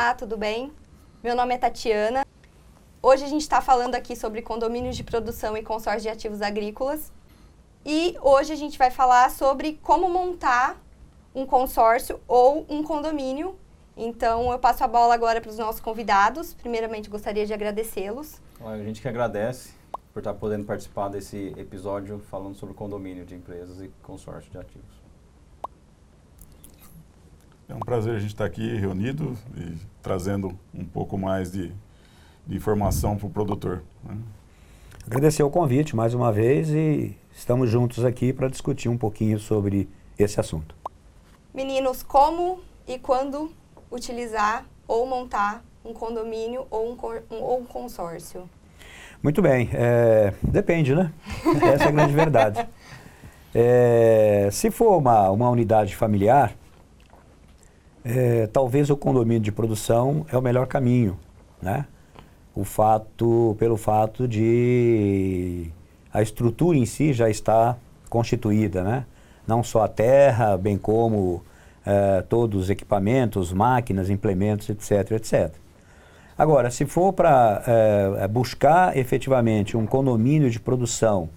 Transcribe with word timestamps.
Olá, 0.00 0.14
tudo 0.14 0.34
bem? 0.34 0.72
Meu 1.22 1.36
nome 1.36 1.54
é 1.54 1.58
Tatiana. 1.58 2.26
Hoje 3.02 3.22
a 3.22 3.28
gente 3.28 3.42
está 3.42 3.60
falando 3.60 3.94
aqui 3.94 4.16
sobre 4.16 4.40
condomínios 4.40 4.96
de 4.96 5.04
produção 5.04 5.54
e 5.58 5.62
consórcio 5.62 6.00
de 6.00 6.08
ativos 6.08 6.40
agrícolas. 6.40 7.12
E 7.84 8.16
hoje 8.22 8.50
a 8.50 8.56
gente 8.56 8.78
vai 8.78 8.90
falar 8.90 9.30
sobre 9.30 9.78
como 9.82 10.08
montar 10.08 10.80
um 11.34 11.44
consórcio 11.44 12.18
ou 12.26 12.64
um 12.70 12.82
condomínio. 12.82 13.58
Então 13.94 14.50
eu 14.50 14.58
passo 14.58 14.82
a 14.82 14.88
bola 14.88 15.12
agora 15.12 15.38
para 15.38 15.50
os 15.50 15.58
nossos 15.58 15.82
convidados. 15.82 16.54
Primeiramente 16.54 17.10
gostaria 17.10 17.44
de 17.44 17.52
agradecê-los. 17.52 18.40
A 18.58 18.78
gente 18.78 19.02
que 19.02 19.08
agradece 19.08 19.74
por 20.14 20.20
estar 20.20 20.32
podendo 20.32 20.64
participar 20.64 21.10
desse 21.10 21.52
episódio 21.58 22.20
falando 22.30 22.54
sobre 22.54 22.74
condomínio 22.74 23.26
de 23.26 23.34
empresas 23.34 23.82
e 23.82 23.88
consórcio 24.02 24.50
de 24.50 24.56
ativos. 24.56 25.09
É 27.70 27.74
um 27.74 27.78
prazer 27.78 28.16
a 28.16 28.18
gente 28.18 28.30
estar 28.30 28.44
aqui 28.44 28.76
reunido 28.76 29.38
e 29.56 29.76
trazendo 30.02 30.58
um 30.74 30.84
pouco 30.84 31.16
mais 31.16 31.52
de, 31.52 31.72
de 32.44 32.56
informação 32.56 33.16
para 33.16 33.28
o 33.28 33.30
produtor. 33.30 33.84
Né? 34.02 34.16
Agradecer 35.06 35.44
o 35.44 35.50
convite 35.50 35.94
mais 35.94 36.12
uma 36.12 36.32
vez 36.32 36.70
e 36.70 37.16
estamos 37.32 37.70
juntos 37.70 38.04
aqui 38.04 38.32
para 38.32 38.48
discutir 38.48 38.88
um 38.88 38.98
pouquinho 38.98 39.38
sobre 39.38 39.88
esse 40.18 40.40
assunto. 40.40 40.74
Meninos, 41.54 42.02
como 42.02 42.58
e 42.88 42.98
quando 42.98 43.52
utilizar 43.88 44.66
ou 44.88 45.06
montar 45.06 45.62
um 45.84 45.92
condomínio 45.92 46.66
ou 46.72 46.90
um, 46.90 46.96
um, 47.30 47.40
ou 47.40 47.60
um 47.60 47.64
consórcio? 47.64 48.50
Muito 49.22 49.40
bem, 49.40 49.70
é, 49.72 50.34
depende, 50.42 50.92
né? 50.92 51.12
Essa 51.72 51.84
é 51.84 51.88
a 51.88 51.92
grande 51.92 52.14
verdade. 52.14 52.66
É, 53.52 54.48
se 54.52 54.70
for 54.70 54.96
uma, 54.96 55.28
uma 55.28 55.50
unidade 55.50 55.96
familiar, 55.96 56.54
é, 58.04 58.46
talvez 58.46 58.90
o 58.90 58.96
condomínio 58.96 59.42
de 59.42 59.52
produção 59.52 60.24
é 60.30 60.36
o 60.36 60.42
melhor 60.42 60.66
caminho, 60.66 61.18
né? 61.60 61.86
O 62.54 62.64
fato, 62.64 63.56
pelo 63.58 63.76
fato 63.76 64.26
de 64.26 65.70
a 66.12 66.20
estrutura 66.20 66.76
em 66.76 66.86
si 66.86 67.12
já 67.12 67.30
está 67.30 67.76
constituída, 68.08 68.82
né? 68.82 69.04
Não 69.46 69.62
só 69.62 69.84
a 69.84 69.88
terra, 69.88 70.56
bem 70.56 70.76
como 70.76 71.42
é, 71.84 72.22
todos 72.22 72.64
os 72.64 72.70
equipamentos, 72.70 73.52
máquinas, 73.52 74.10
implementos, 74.10 74.68
etc, 74.68 75.12
etc. 75.12 75.54
Agora, 76.36 76.70
se 76.70 76.86
for 76.86 77.12
para 77.12 77.62
é, 77.66 78.28
buscar 78.28 78.96
efetivamente 78.96 79.76
um 79.76 79.86
condomínio 79.86 80.50
de 80.50 80.58
produção 80.58 81.28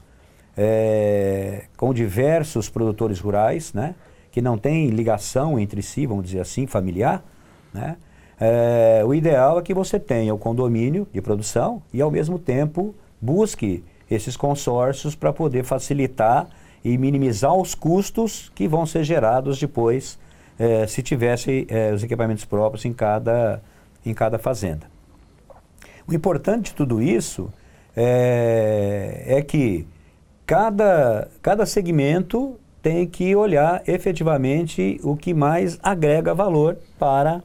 é, 0.57 1.65
com 1.75 1.93
diversos 1.93 2.69
produtores 2.69 3.19
rurais, 3.19 3.73
né? 3.73 3.95
Que 4.33 4.41
não 4.41 4.57
tem 4.57 4.87
ligação 4.87 5.59
entre 5.59 5.83
si, 5.83 6.07
vamos 6.07 6.25
dizer 6.25 6.39
assim, 6.39 6.65
familiar, 6.65 7.23
né? 7.71 7.97
É, 8.41 9.03
o 9.05 9.13
ideal 9.13 9.59
é 9.59 9.61
que 9.61 9.75
você 9.75 9.99
tenha 9.99 10.33
o 10.33 10.39
condomínio 10.39 11.07
de 11.13 11.21
produção 11.21 11.83
e, 11.93 12.01
ao 12.01 12.09
mesmo 12.09 12.39
tempo, 12.39 12.95
busque 13.21 13.83
esses 14.09 14.35
consórcios 14.35 15.13
para 15.13 15.31
poder 15.31 15.63
facilitar 15.63 16.49
e 16.83 16.97
minimizar 16.97 17.53
os 17.53 17.75
custos 17.75 18.51
que 18.55 18.67
vão 18.67 18.87
ser 18.87 19.03
gerados 19.03 19.59
depois 19.59 20.19
é, 20.57 20.87
se 20.87 21.03
tivesse 21.03 21.67
é, 21.69 21.93
os 21.93 22.03
equipamentos 22.03 22.43
próprios 22.43 22.85
em 22.85 22.91
cada, 22.91 23.61
em 24.03 24.15
cada 24.15 24.39
fazenda. 24.39 24.87
O 26.07 26.13
importante 26.13 26.71
de 26.71 26.73
tudo 26.73 27.03
isso 27.03 27.53
é, 27.95 29.23
é 29.27 29.41
que 29.43 29.87
cada, 30.43 31.29
cada 31.39 31.67
segmento 31.67 32.59
tem 32.83 33.07
que 33.07 33.33
olhar 33.33 33.81
efetivamente 33.87 34.99
o 35.03 35.15
que 35.15 35.33
mais 35.33 35.79
agrega 35.81 36.33
valor 36.33 36.77
para, 36.99 37.41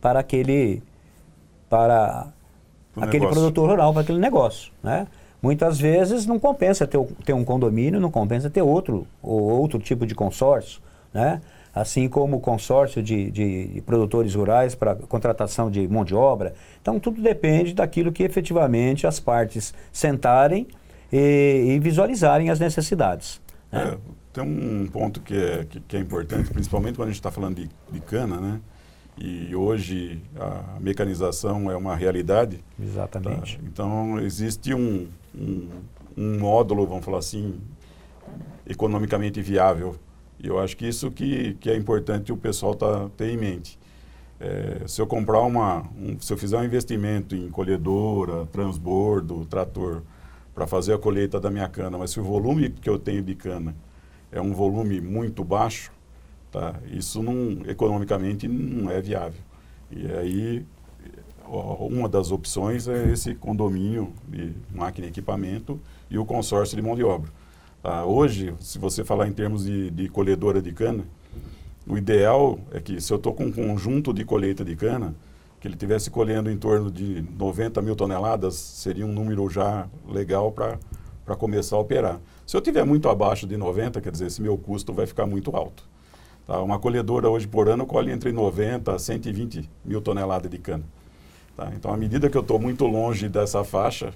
para 0.00 0.18
aquele, 0.18 0.82
para 1.70 2.26
aquele 3.00 3.28
produtor 3.28 3.70
rural, 3.70 3.92
para 3.92 4.02
aquele 4.02 4.18
negócio. 4.18 4.72
Né? 4.82 5.06
Muitas 5.40 5.78
vezes 5.78 6.26
não 6.26 6.40
compensa 6.40 6.88
ter, 6.88 7.00
ter 7.24 7.32
um 7.32 7.44
condomínio, 7.44 8.00
não 8.00 8.10
compensa 8.10 8.50
ter 8.50 8.62
outro, 8.62 9.06
ou 9.22 9.42
outro 9.42 9.78
tipo 9.78 10.04
de 10.04 10.14
consórcio. 10.14 10.82
Né? 11.12 11.40
Assim 11.72 12.08
como 12.08 12.38
o 12.38 12.40
consórcio 12.40 13.00
de, 13.00 13.30
de 13.30 13.82
produtores 13.86 14.34
rurais 14.34 14.74
para 14.74 14.96
contratação 14.96 15.70
de 15.70 15.86
mão 15.86 16.04
de 16.04 16.16
obra. 16.16 16.52
Então, 16.82 16.98
tudo 16.98 17.22
depende 17.22 17.74
daquilo 17.74 18.10
que 18.10 18.24
efetivamente 18.24 19.06
as 19.06 19.20
partes 19.20 19.72
sentarem 19.92 20.66
e, 21.12 21.74
e 21.76 21.78
visualizarem 21.78 22.50
as 22.50 22.58
necessidades. 22.58 23.40
Né? 23.70 23.94
É, 23.94 24.23
tem 24.34 24.42
um 24.42 24.86
ponto 24.88 25.20
que 25.20 25.32
é, 25.32 25.64
que, 25.64 25.80
que 25.80 25.96
é 25.96 26.00
importante, 26.00 26.50
principalmente 26.50 26.96
quando 26.96 27.08
a 27.08 27.10
gente 27.12 27.20
está 27.20 27.30
falando 27.30 27.54
de, 27.54 27.70
de, 27.90 28.00
cana, 28.00 28.40
né? 28.40 28.60
E 29.16 29.54
hoje 29.54 30.20
a 30.36 30.80
mecanização 30.80 31.70
é 31.70 31.76
uma 31.76 31.94
realidade. 31.94 32.62
Exatamente. 32.82 33.58
Tá? 33.58 33.62
Então, 33.64 34.18
existe 34.18 34.74
um, 34.74 35.06
um, 35.32 35.68
um, 36.18 36.38
módulo, 36.40 36.84
vamos 36.84 37.04
falar 37.04 37.18
assim, 37.18 37.60
economicamente 38.68 39.40
viável. 39.40 39.94
E 40.40 40.48
eu 40.48 40.58
acho 40.58 40.76
que 40.76 40.88
isso 40.88 41.12
que, 41.12 41.54
que 41.60 41.70
é 41.70 41.76
importante 41.76 42.32
o 42.32 42.36
pessoal 42.36 42.74
tá, 42.74 43.08
ter 43.16 43.30
em 43.30 43.36
mente. 43.36 43.78
É, 44.40 44.82
se 44.88 45.00
eu 45.00 45.06
comprar 45.06 45.42
uma, 45.42 45.82
um, 45.96 46.18
se 46.18 46.32
eu 46.32 46.36
fizer 46.36 46.58
um 46.58 46.64
investimento 46.64 47.36
em 47.36 47.48
colhedora, 47.50 48.46
transbordo, 48.46 49.46
trator, 49.46 50.02
para 50.52 50.66
fazer 50.66 50.92
a 50.92 50.98
colheita 50.98 51.38
da 51.38 51.52
minha 51.52 51.68
cana, 51.68 51.96
mas 51.96 52.10
se 52.10 52.18
o 52.18 52.24
volume 52.24 52.70
que 52.70 52.90
eu 52.90 52.98
tenho 52.98 53.22
de 53.22 53.36
cana 53.36 53.76
é 54.34 54.40
um 54.40 54.52
volume 54.52 55.00
muito 55.00 55.44
baixo, 55.44 55.92
tá? 56.50 56.74
isso 56.90 57.22
não, 57.22 57.62
economicamente 57.68 58.48
não 58.48 58.90
é 58.90 59.00
viável. 59.00 59.40
E 59.90 60.06
aí, 60.12 60.66
uma 61.46 62.08
das 62.08 62.32
opções 62.32 62.88
é 62.88 63.12
esse 63.12 63.34
condomínio 63.36 64.12
de 64.28 64.52
máquina 64.74 65.06
e 65.06 65.10
equipamento 65.10 65.80
e 66.10 66.18
o 66.18 66.24
consórcio 66.24 66.76
de 66.76 66.82
mão 66.82 66.96
de 66.96 67.04
obra. 67.04 67.30
Tá? 67.80 68.04
Hoje, 68.04 68.52
se 68.58 68.76
você 68.76 69.04
falar 69.04 69.28
em 69.28 69.32
termos 69.32 69.64
de, 69.64 69.90
de 69.90 70.08
colhedora 70.08 70.60
de 70.60 70.72
cana, 70.72 71.04
o 71.86 71.96
ideal 71.96 72.58
é 72.72 72.80
que 72.80 73.00
se 73.00 73.12
eu 73.12 73.18
estou 73.18 73.32
com 73.32 73.44
um 73.44 73.52
conjunto 73.52 74.12
de 74.12 74.24
colheita 74.24 74.64
de 74.64 74.74
cana, 74.74 75.14
que 75.60 75.68
ele 75.68 75.76
tivesse 75.76 76.10
colhendo 76.10 76.50
em 76.50 76.56
torno 76.56 76.90
de 76.90 77.22
90 77.38 77.80
mil 77.82 77.94
toneladas, 77.94 78.54
seria 78.54 79.06
um 79.06 79.12
número 79.12 79.48
já 79.48 79.88
legal 80.08 80.50
para 80.50 81.36
começar 81.36 81.76
a 81.76 81.78
operar. 81.78 82.20
Se 82.46 82.56
eu 82.56 82.60
tiver 82.60 82.84
muito 82.84 83.08
abaixo 83.08 83.46
de 83.46 83.56
90, 83.56 84.00
quer 84.00 84.12
dizer, 84.12 84.26
esse 84.26 84.42
meu 84.42 84.58
custo 84.58 84.92
vai 84.92 85.06
ficar 85.06 85.26
muito 85.26 85.56
alto. 85.56 85.88
Tá? 86.46 86.60
Uma 86.60 86.78
colhedora 86.78 87.28
hoje 87.28 87.48
por 87.48 87.68
ano 87.68 87.86
colhe 87.86 88.12
entre 88.12 88.32
90 88.32 88.94
a 88.94 88.98
120 88.98 89.68
mil 89.84 90.00
toneladas 90.02 90.50
de 90.50 90.58
cana. 90.58 90.84
Tá? 91.56 91.70
Então, 91.74 91.92
à 91.92 91.96
medida 91.96 92.28
que 92.28 92.36
eu 92.36 92.42
estou 92.42 92.58
muito 92.58 92.86
longe 92.86 93.28
dessa 93.28 93.64
faixa, 93.64 94.12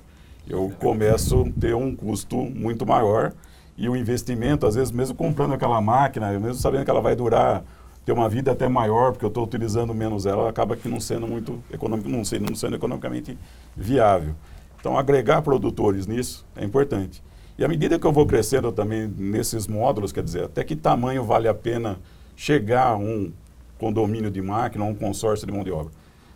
eu 0.47 0.71
começo 0.79 1.43
a 1.43 1.61
ter 1.61 1.75
um 1.75 1.95
custo 1.97 2.37
muito 2.37 2.85
maior 2.85 3.33
e 3.79 3.89
o 3.89 3.97
investimento, 3.97 4.67
às 4.67 4.75
vezes, 4.75 4.91
mesmo 4.91 5.15
comprando 5.15 5.55
aquela 5.55 5.81
máquina, 5.81 6.31
mesmo 6.33 6.55
sabendo 6.55 6.85
que 6.85 6.91
ela 6.91 7.01
vai 7.01 7.17
durar, 7.17 7.65
ter 8.05 8.13
uma 8.13 8.29
vida 8.29 8.53
até 8.53 8.69
maior, 8.69 9.13
porque 9.13 9.25
eu 9.25 9.29
estou 9.29 9.45
utilizando 9.45 9.95
menos 9.95 10.27
ela, 10.27 10.49
acaba 10.51 10.77
que 10.77 10.89
não 10.89 11.01
sendo 11.01 11.27
muito 11.27 11.63
econômico, 11.73 12.09
não 12.09 12.25
sendo, 12.25 12.49
não 12.49 12.57
sendo 12.57 12.77
economicamente 12.77 13.39
viável. 13.77 14.35
Então, 14.81 14.99
agregar 14.99 15.43
produtores 15.43 16.07
nisso 16.07 16.45
é 16.57 16.65
importante. 16.65 17.23
E 17.59 17.65
à 17.65 17.69
medida 17.69 17.99
que 17.99 18.07
eu 18.07 18.13
vou 18.13 18.25
crescendo 18.25 18.71
também 18.71 19.13
nesses 19.19 19.67
módulos, 19.67 20.13
quer 20.13 20.23
dizer, 20.23 20.45
até 20.45 20.63
que 20.63 20.77
tamanho 20.77 21.25
vale 21.25 21.49
a 21.49 21.55
pena 21.55 21.99
chegar 22.37 22.87
a 22.87 22.97
um 22.97 23.33
condomínio 23.77 24.31
de 24.31 24.41
máquina, 24.41 24.85
ou 24.85 24.91
um 24.91 24.95
consórcio 24.95 25.45
de 25.45 25.53
mão 25.53 25.65
de 25.65 25.73
obra. 25.73 25.93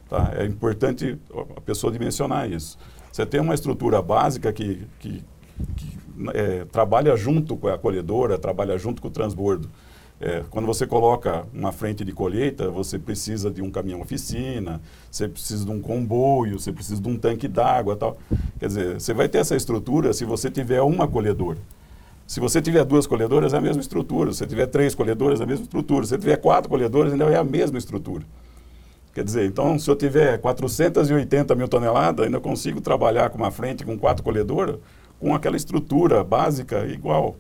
Tá? 0.09 0.33
É 0.37 0.45
importante 0.45 1.17
a 1.57 1.61
pessoa 1.61 1.93
dimensionar 1.93 2.51
isso. 2.51 2.77
Você 3.13 3.25
tem 3.25 3.41
uma 3.41 3.55
estrutura 3.55 4.03
básica 4.03 4.53
que, 4.53 4.85
que, 4.99 5.23
que 5.77 5.99
é, 6.35 6.65
trabalha 6.65 7.17
junto 7.17 7.57
com 7.57 7.69
a 7.69 7.79
colhedora, 7.79 8.37
trabalha 8.37 8.77
junto 8.77 9.01
com 9.01 9.07
o 9.07 9.11
transbordo. 9.11 9.71
É, 10.25 10.45
quando 10.51 10.67
você 10.67 10.87
coloca 10.87 11.45
uma 11.53 11.73
frente 11.73 12.05
de 12.05 12.13
colheita, 12.13 12.71
você 12.71 12.97
precisa 12.97 13.51
de 13.51 13.61
um 13.61 13.73
caminhão 13.73 14.01
oficina, 14.01 14.81
você 15.11 15.27
precisa 15.27 15.65
de 15.65 15.71
um 15.73 15.81
comboio, 15.81 16.61
você 16.61 16.71
precisa 16.71 17.03
de 17.03 17.09
um 17.09 17.19
tanque 17.19 17.49
d'água 17.49 17.97
tal. 17.97 18.17
Quer 18.61 18.69
dizer, 18.69 19.01
você 19.01 19.13
vai 19.13 19.29
ter 19.29 19.39
essa 19.39 19.57
estrutura 19.57 20.13
se 20.13 20.25
você 20.25 20.49
tiver 20.49 20.81
uma 20.81 21.09
colhedora. 21.09 21.59
Se 22.25 22.39
você 22.39 22.63
tiver 22.63 22.85
duas 22.85 23.05
colhedoras, 23.05 23.53
é 23.53 23.57
a 23.57 23.61
mesma 23.61 23.83
estrutura. 23.83 24.33
Se 24.33 24.39
você 24.39 24.47
tiver 24.47 24.67
três 24.67 24.95
colhedoras, 24.95 25.41
é 25.41 25.43
a 25.43 25.47
mesma 25.47 25.65
estrutura. 25.65 26.05
Se 26.05 26.11
você 26.11 26.19
tiver 26.19 26.37
quatro 26.37 26.71
colhedoras, 26.71 27.13
ainda 27.13 27.25
é 27.25 27.37
a 27.37 27.43
mesma 27.43 27.77
estrutura. 27.77 28.25
Quer 29.13 29.25
dizer, 29.25 29.45
então, 29.45 29.77
se 29.77 29.91
eu 29.91 29.97
tiver 29.97 30.39
480 30.39 31.53
mil 31.57 31.67
toneladas, 31.67 32.25
ainda 32.25 32.39
consigo 32.39 32.81
trabalhar 32.81 33.29
com 33.29 33.39
uma 33.39 33.51
frente 33.51 33.85
com 33.85 33.99
quatro 33.99 34.23
colhedoras, 34.23 34.77
com 35.19 35.35
aquela 35.35 35.57
estrutura 35.57 36.23
básica 36.23 36.87
igual. 36.87 37.35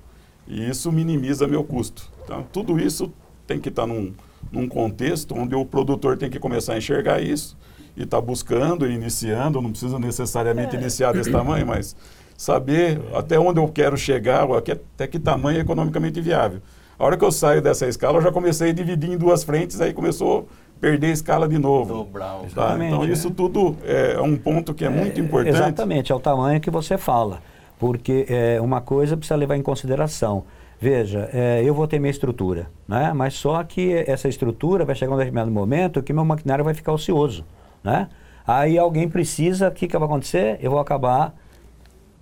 E 0.46 0.68
isso 0.68 0.90
minimiza 0.90 1.46
meu 1.46 1.64
custo. 1.64 2.10
Então, 2.24 2.44
tudo 2.52 2.78
isso 2.78 3.12
tem 3.46 3.58
que 3.58 3.68
estar 3.68 3.86
num, 3.86 4.12
num 4.50 4.68
contexto 4.68 5.34
onde 5.36 5.54
o 5.54 5.64
produtor 5.64 6.16
tem 6.16 6.30
que 6.30 6.38
começar 6.38 6.74
a 6.74 6.78
enxergar 6.78 7.20
isso 7.20 7.56
e 7.96 8.02
está 8.02 8.20
buscando 8.20 8.86
e 8.86 8.94
iniciando, 8.94 9.60
não 9.60 9.70
precisa 9.70 9.98
necessariamente 9.98 10.76
é. 10.76 10.80
iniciar 10.80 11.12
desse 11.12 11.30
tamanho, 11.30 11.66
mas 11.66 11.94
saber 12.36 13.00
até 13.14 13.38
onde 13.38 13.60
eu 13.60 13.68
quero 13.68 13.96
chegar, 13.96 14.46
até 14.50 15.06
que 15.06 15.18
tamanho 15.18 15.58
é 15.58 15.60
economicamente 15.60 16.20
viável. 16.20 16.60
A 16.98 17.04
hora 17.04 17.16
que 17.16 17.24
eu 17.24 17.32
saio 17.32 17.60
dessa 17.60 17.86
escala, 17.86 18.18
eu 18.18 18.22
já 18.22 18.32
comecei 18.32 18.70
a 18.70 18.72
dividir 18.72 19.10
em 19.10 19.16
duas 19.16 19.42
frentes, 19.42 19.80
aí 19.80 19.92
começou 19.92 20.48
a 20.76 20.80
perder 20.80 21.08
a 21.08 21.10
escala 21.10 21.48
de 21.48 21.58
novo. 21.58 21.94
Dobrar 21.94 22.38
Tá? 22.38 22.46
Exatamente, 22.46 22.94
Então, 22.94 23.04
é. 23.04 23.10
isso 23.10 23.30
tudo 23.30 23.76
é 23.84 24.20
um 24.20 24.36
ponto 24.36 24.72
que 24.72 24.84
é, 24.84 24.88
muito 24.88 25.20
importante. 25.20 25.56
Exatamente, 25.56 26.12
é 26.12 26.14
o 26.14 26.20
tamanho 26.20 26.60
que 26.60 26.70
você 26.70 26.96
fala. 26.96 27.40
Porque 27.82 28.26
é, 28.28 28.60
uma 28.60 28.80
coisa 28.80 29.16
precisa 29.16 29.34
levar 29.34 29.56
em 29.56 29.62
consideração. 29.62 30.44
Veja, 30.80 31.28
é, 31.32 31.62
eu 31.64 31.74
vou 31.74 31.88
ter 31.88 31.98
minha 31.98 32.12
estrutura, 32.12 32.70
né? 32.86 33.12
mas 33.12 33.34
só 33.34 33.60
que 33.64 33.92
essa 34.06 34.28
estrutura 34.28 34.84
vai 34.84 34.94
chegar 34.94 35.12
um 35.12 35.16
determinado 35.16 35.50
momento 35.50 36.00
que 36.00 36.12
meu 36.12 36.24
maquinário 36.24 36.64
vai 36.64 36.74
ficar 36.74 36.92
ocioso. 36.92 37.44
Né? 37.82 38.08
Aí 38.46 38.78
alguém 38.78 39.08
precisa, 39.08 39.66
o 39.66 39.72
que, 39.72 39.88
que 39.88 39.98
vai 39.98 40.06
acontecer? 40.06 40.58
Eu 40.62 40.70
vou 40.70 40.78
acabar, 40.78 41.34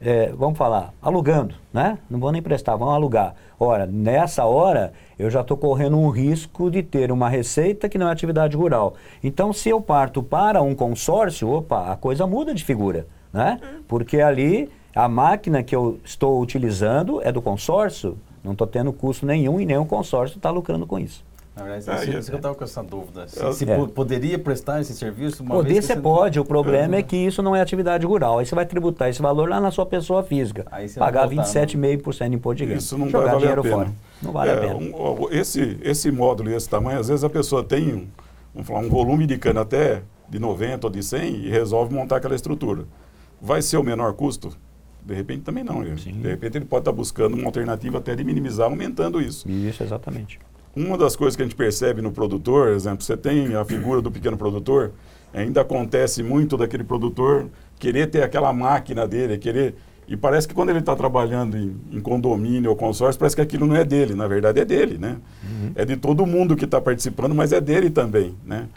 é, 0.00 0.32
vamos 0.32 0.56
falar, 0.56 0.94
alugando, 1.02 1.54
né? 1.74 1.98
Não 2.08 2.18
vou 2.18 2.32
nem 2.32 2.40
prestar, 2.40 2.76
vamos 2.76 2.94
alugar. 2.94 3.34
Ora, 3.58 3.84
nessa 3.84 4.46
hora, 4.46 4.94
eu 5.18 5.28
já 5.28 5.42
estou 5.42 5.58
correndo 5.58 5.98
um 5.98 6.08
risco 6.08 6.70
de 6.70 6.82
ter 6.82 7.12
uma 7.12 7.28
receita 7.28 7.86
que 7.86 7.98
não 7.98 8.08
é 8.08 8.12
atividade 8.12 8.56
rural. 8.56 8.94
Então, 9.22 9.52
se 9.52 9.68
eu 9.68 9.78
parto 9.78 10.22
para 10.22 10.62
um 10.62 10.74
consórcio, 10.74 11.50
opa, 11.50 11.92
a 11.92 11.96
coisa 11.98 12.26
muda 12.26 12.54
de 12.54 12.64
figura, 12.64 13.06
né? 13.30 13.60
Porque 13.86 14.22
ali, 14.22 14.70
a 14.94 15.08
máquina 15.08 15.62
que 15.62 15.74
eu 15.74 15.98
estou 16.04 16.40
utilizando 16.40 17.20
é 17.22 17.30
do 17.32 17.40
consórcio, 17.42 18.16
não 18.42 18.52
estou 18.52 18.66
tendo 18.66 18.92
custo 18.92 19.24
nenhum 19.26 19.60
e 19.60 19.66
nenhum 19.66 19.84
consórcio 19.84 20.36
está 20.36 20.50
lucrando 20.50 20.86
com 20.86 20.98
isso. 20.98 21.24
Na 21.56 21.64
verdade, 21.64 21.90
Ah, 21.90 22.04
isso, 22.04 22.16
é. 22.16 22.18
isso 22.20 22.28
que 22.30 22.34
eu 22.34 22.38
estava 22.38 22.54
com 22.54 22.64
essa 22.64 22.82
dúvida. 22.82 23.28
Se, 23.28 23.44
É. 23.44 23.52
se 23.52 23.70
É. 23.70 23.76
po- 23.76 23.88
poderia 23.88 24.38
prestar 24.38 24.80
esse 24.80 24.94
serviço 24.94 25.42
uma 25.42 25.56
Poder 25.56 25.82
você 25.82 25.94
não- 25.94 26.02
pode, 26.02 26.40
o 26.40 26.44
problema 26.44 26.96
é 26.96 27.02
que 27.02 27.16
isso 27.16 27.42
não 27.42 27.54
é 27.54 27.60
atividade 27.60 28.06
rural. 28.06 28.38
Aí 28.38 28.46
você 28.46 28.54
vai 28.54 28.64
tributar 28.64 29.10
esse 29.10 29.20
valor 29.20 29.48
lá 29.48 29.60
na 29.60 29.70
sua 29.70 29.84
pessoa 29.84 30.22
física. 30.22 30.64
Aí 30.70 30.88
você 30.88 30.98
vai 30.98 31.08
pagar 31.08 31.26
voltar, 31.26 31.42
27,5% 31.42 32.30
de 32.30 32.36
imposto 32.36 32.56
de 32.58 32.64
renda. 32.64 32.78
Isso 32.78 32.96
não 32.96 33.08
Jogar 33.08 33.18
vai 33.18 33.26
valer 33.34 33.40
dinheiro 33.40 33.60
a 33.60 33.64
pena. 33.64 33.76
fora. 33.76 33.90
Não 34.22 34.32
vale 34.32 34.50
É, 34.50 34.54
a 34.54 34.58
pena. 34.58 34.76
um- 34.76 35.28
esse, 35.32 35.78
esse 35.82 36.10
módulo 36.10 36.50
e 36.50 36.54
esse 36.54 36.68
tamanho, 36.68 36.98
às 37.00 37.08
vezes 37.08 37.24
a 37.24 37.28
pessoa 37.30 37.62
tem 37.62 37.92
um, 37.94 38.06
vamos 38.54 38.68
falar, 38.68 38.80
um 38.80 38.88
volume 38.88 39.26
de 39.26 39.36
cana 39.36 39.60
até 39.60 40.02
de 40.30 40.38
90 40.38 40.86
ou 40.86 40.90
de 40.90 41.02
100 41.02 41.34
e 41.44 41.50
resolve 41.50 41.92
montar 41.94 42.16
aquela 42.16 42.34
estrutura. 42.36 42.84
Vai 43.42 43.60
ser 43.60 43.76
o 43.76 43.82
menor 43.82 44.14
custo? 44.14 44.56
De 45.04 45.14
repente 45.14 45.42
também 45.42 45.64
não. 45.64 45.84
Sim. 45.96 46.20
De 46.20 46.28
repente 46.28 46.58
ele 46.58 46.64
pode 46.64 46.82
estar 46.82 46.92
buscando 46.92 47.34
uma 47.34 47.46
alternativa 47.46 47.98
até 47.98 48.14
de 48.14 48.24
minimizar, 48.24 48.66
aumentando 48.66 49.20
isso. 49.20 49.48
Isso, 49.50 49.82
exatamente. 49.82 50.38
Uma 50.74 50.96
das 50.96 51.16
coisas 51.16 51.34
que 51.34 51.42
a 51.42 51.44
gente 51.44 51.56
percebe 51.56 52.00
no 52.00 52.12
produtor, 52.12 52.68
exemplo, 52.68 53.02
você 53.02 53.16
tem 53.16 53.54
a 53.54 53.64
figura 53.64 54.00
do 54.00 54.10
pequeno 54.10 54.36
produtor, 54.36 54.92
ainda 55.34 55.62
acontece 55.62 56.22
muito 56.22 56.56
daquele 56.56 56.84
produtor 56.84 57.48
querer 57.78 58.08
ter 58.08 58.22
aquela 58.22 58.52
máquina 58.52 59.08
dele, 59.08 59.38
querer. 59.38 59.74
E 60.06 60.16
parece 60.16 60.46
que 60.46 60.54
quando 60.54 60.70
ele 60.70 60.80
está 60.80 60.94
trabalhando 60.94 61.56
em, 61.56 61.76
em 61.90 62.00
condomínio 62.00 62.70
ou 62.70 62.76
consórcio, 62.76 63.18
parece 63.18 63.34
que 63.34 63.42
aquilo 63.42 63.66
não 63.66 63.76
é 63.76 63.84
dele. 63.84 64.14
Na 64.14 64.26
verdade, 64.28 64.60
é 64.60 64.64
dele, 64.64 64.98
né? 64.98 65.16
É 65.74 65.84
de 65.84 65.96
todo 65.96 66.26
mundo 66.26 66.56
que 66.56 66.64
está 66.64 66.80
participando, 66.80 67.34
mas 67.34 67.52
é 67.52 67.60
dele 67.60 67.90
também, 67.90 68.34
né? 68.44 68.68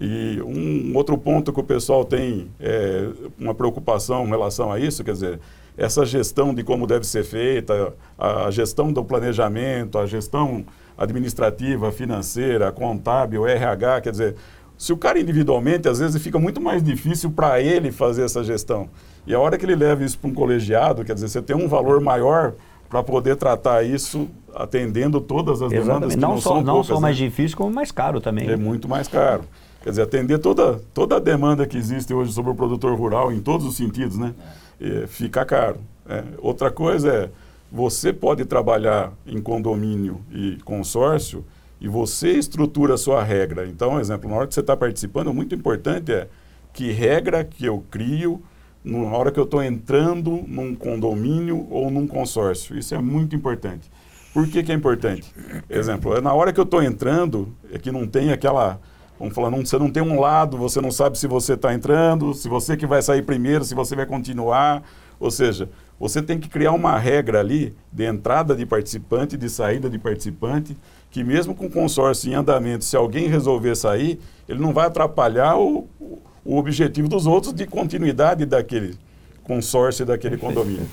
E 0.00 0.40
um 0.42 0.96
outro 0.96 1.18
ponto 1.18 1.52
que 1.52 1.60
o 1.60 1.64
pessoal 1.64 2.04
tem 2.04 2.48
é, 2.60 3.08
uma 3.38 3.54
preocupação 3.54 4.24
em 4.24 4.28
relação 4.28 4.70
a 4.70 4.78
isso, 4.78 5.02
quer 5.02 5.12
dizer, 5.12 5.40
essa 5.78 6.04
gestão 6.04 6.52
de 6.52 6.64
como 6.64 6.88
deve 6.88 7.06
ser 7.06 7.24
feita, 7.24 7.94
a, 8.18 8.50
gestão 8.50 8.92
do 8.92 9.04
planejamento, 9.04 9.96
a 9.96 10.06
gestão 10.06 10.64
administrativa, 10.98 11.92
financeira, 11.92 12.72
contábil, 12.72 13.46
RH, 13.46 14.00
quer 14.00 14.10
dizer, 14.10 14.34
se 14.76 14.92
o 14.92 14.96
cara 14.96 15.20
individualmente, 15.20 15.88
às 15.88 16.00
vezes 16.00 16.20
fica 16.20 16.38
muito 16.38 16.60
mais 16.60 16.82
difícil 16.82 17.30
para 17.30 17.60
ele 17.60 17.92
fazer 17.92 18.24
essa 18.24 18.42
gestão. 18.42 18.88
E 19.24 19.32
a 19.32 19.38
hora 19.38 19.56
que 19.56 19.64
ele 19.64 19.76
leva 19.76 20.02
isso 20.02 20.18
para 20.18 20.28
um 20.28 20.34
colegiado, 20.34 21.04
quer 21.04 21.14
dizer, 21.14 21.28
você 21.28 21.40
tem 21.40 21.54
um 21.54 21.68
valor 21.68 22.00
maior 22.00 22.54
para 22.88 23.02
poder 23.02 23.36
tratar 23.36 23.84
isso 23.84 24.28
atendendo 24.52 25.20
todas 25.20 25.62
as 25.62 25.70
demandas 25.70 25.86
Exatamente. 25.88 26.14
que 26.14 26.20
Não, 26.20 26.30
não, 26.30 26.40
só, 26.40 26.50
são 26.50 26.62
não 26.62 26.74
poucas, 26.74 26.86
só 26.88 26.94
né? 26.94 27.00
mais 27.00 27.16
difícil, 27.16 27.56
como 27.56 27.72
mais 27.72 27.92
caro 27.92 28.20
também. 28.20 28.50
É 28.50 28.56
muito 28.56 28.88
mais 28.88 29.06
caro. 29.06 29.44
Quer 29.82 29.90
dizer, 29.90 30.02
atender 30.02 30.38
toda, 30.38 30.80
toda 30.92 31.16
a 31.16 31.20
demanda 31.20 31.66
que 31.66 31.76
existe 31.76 32.12
hoje 32.12 32.32
sobre 32.32 32.50
o 32.50 32.54
produtor 32.54 32.98
rural, 32.98 33.30
em 33.30 33.40
todos 33.40 33.64
os 33.64 33.76
sentidos, 33.76 34.18
né? 34.18 34.34
É, 34.36 34.67
fica 35.06 35.44
caro. 35.44 35.80
É. 36.08 36.24
Outra 36.38 36.70
coisa 36.70 37.12
é, 37.12 37.30
você 37.70 38.12
pode 38.12 38.44
trabalhar 38.44 39.12
em 39.26 39.40
condomínio 39.40 40.20
e 40.32 40.56
consórcio 40.64 41.44
e 41.80 41.88
você 41.88 42.30
estrutura 42.32 42.94
a 42.94 42.98
sua 42.98 43.22
regra. 43.22 43.66
Então, 43.66 44.00
exemplo, 44.00 44.28
na 44.28 44.36
hora 44.36 44.46
que 44.46 44.54
você 44.54 44.60
está 44.60 44.76
participando, 44.76 45.32
muito 45.32 45.54
importante 45.54 46.12
é 46.12 46.28
que 46.72 46.90
regra 46.90 47.44
que 47.44 47.66
eu 47.66 47.84
crio 47.90 48.42
na 48.84 49.16
hora 49.16 49.30
que 49.30 49.38
eu 49.38 49.44
estou 49.44 49.62
entrando 49.62 50.44
num 50.46 50.74
condomínio 50.74 51.66
ou 51.70 51.90
num 51.90 52.06
consórcio. 52.06 52.78
Isso 52.78 52.94
é 52.94 52.98
muito 52.98 53.36
importante. 53.36 53.90
Por 54.32 54.46
que, 54.46 54.62
que 54.62 54.72
é 54.72 54.74
importante? 54.74 55.32
Exemplo, 55.68 56.16
é 56.16 56.20
na 56.20 56.32
hora 56.32 56.52
que 56.52 56.60
eu 56.60 56.64
estou 56.64 56.82
entrando, 56.82 57.54
é 57.72 57.78
que 57.78 57.90
não 57.90 58.06
tem 58.06 58.30
aquela. 58.30 58.80
Vamos 59.18 59.34
falar, 59.34 59.50
não, 59.50 59.64
você 59.64 59.78
não 59.78 59.90
tem 59.90 60.02
um 60.02 60.20
lado, 60.20 60.56
você 60.56 60.80
não 60.80 60.90
sabe 60.90 61.18
se 61.18 61.26
você 61.26 61.54
está 61.54 61.74
entrando, 61.74 62.32
se 62.34 62.48
você 62.48 62.76
que 62.76 62.86
vai 62.86 63.02
sair 63.02 63.22
primeiro, 63.22 63.64
se 63.64 63.74
você 63.74 63.96
vai 63.96 64.06
continuar. 64.06 64.82
Ou 65.18 65.30
seja, 65.30 65.68
você 65.98 66.22
tem 66.22 66.38
que 66.38 66.48
criar 66.48 66.70
uma 66.72 66.96
regra 66.96 67.40
ali 67.40 67.74
de 67.92 68.04
entrada 68.04 68.54
de 68.54 68.64
participante, 68.64 69.36
de 69.36 69.48
saída 69.50 69.90
de 69.90 69.98
participante, 69.98 70.76
que 71.10 71.24
mesmo 71.24 71.54
com 71.54 71.66
o 71.66 71.70
consórcio 71.70 72.30
em 72.30 72.34
andamento, 72.34 72.84
se 72.84 72.96
alguém 72.96 73.26
resolver 73.26 73.74
sair, 73.74 74.20
ele 74.48 74.60
não 74.60 74.72
vai 74.72 74.86
atrapalhar 74.86 75.56
o, 75.58 75.88
o- 76.00 76.56
objetivo 76.56 77.08
dos 77.08 77.26
outros 77.26 77.52
de 77.52 77.66
continuidade 77.66 78.46
daquele 78.46 78.94
consórcio 79.42 80.04
daquele 80.06 80.36
condomínio. 80.36 80.86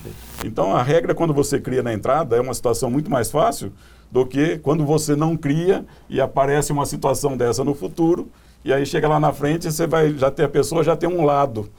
Então, 0.44 0.76
a 0.76 0.82
regra, 0.82 1.14
quando 1.14 1.34
você 1.34 1.60
cria 1.60 1.84
na 1.84 1.94
entrada, 1.94 2.36
é 2.38 2.42
uma 2.42 2.54
situação 2.54 2.90
muito 2.90 3.12
mais 3.12 3.30
fácil 3.30 3.72
do 4.16 4.26
que 4.26 4.58
quando 4.60 4.86
você 4.86 5.14
não 5.14 5.36
cria 5.36 5.86
e 6.10 6.22
aparece 6.22 6.72
uma 6.72 6.86
situação 6.86 7.36
dessa 7.36 7.66
no 7.66 7.76
futuro, 7.76 8.30
e 8.64 8.72
aí 8.72 8.86
chega 8.86 9.10
lá 9.10 9.20
na 9.20 9.34
frente, 9.34 9.70
você 9.70 9.86
vai 9.86 10.14
já 10.18 10.32
ter 10.32 10.44
a 10.46 10.48
pessoa 10.50 10.86
já 10.86 10.96
tem 10.96 11.10
um 11.10 11.26
lado, 11.26 11.70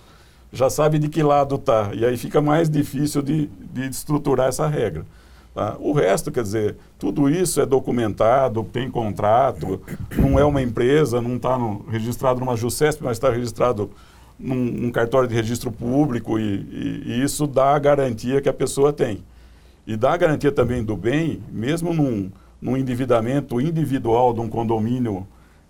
já 0.52 0.68
sabe 0.68 0.98
de 0.98 1.08
que 1.08 1.22
lado 1.22 1.54
está, 1.54 1.90
e 1.94 2.04
aí 2.04 2.14
fica 2.18 2.42
mais 2.42 2.68
difícil 2.68 3.22
de, 3.22 3.46
de 3.72 3.88
estruturar 3.88 4.48
essa 4.48 4.66
regra. 4.66 5.06
tá? 5.54 5.76
O 5.80 5.94
resto, 5.94 6.30
quer 6.30 6.42
dizer, 6.42 6.76
tudo 6.98 7.30
isso 7.30 7.58
é 7.58 7.64
documentado, 7.64 8.62
tem 8.64 8.90
contrato, 8.90 9.80
não 10.18 10.38
é 10.38 10.44
uma 10.44 10.60
empresa, 10.60 11.22
não 11.22 11.36
está 11.36 11.56
registrado 11.90 12.38
numa 12.38 12.54
JUCESP, 12.54 13.02
mas 13.02 13.12
está 13.16 13.30
registrado 13.30 13.90
num, 14.38 14.54
num 14.56 14.90
cartório 14.90 15.26
de 15.26 15.34
registro 15.34 15.72
público 15.72 16.38
e, 16.38 16.42
e- 16.44 17.02
e 17.06 17.22
isso 17.24 17.46
dá 17.46 17.74
a 17.74 17.78
garantia 17.78 18.42
que 18.42 18.48
a 18.50 18.52
pessoa 18.52 18.92
tem. 18.92 19.24
E 19.86 19.96
dá 19.96 20.12
a 20.12 20.16
garantia 20.16 20.50
também 20.50 20.82
do 20.82 20.96
bem, 20.96 21.40
mesmo 21.50 21.94
num, 21.94 22.30
num 22.60 22.76
endividamento 22.76 23.60
individual 23.60 24.34
de 24.34 24.40
um 24.40 24.48
condomínio 24.48 25.26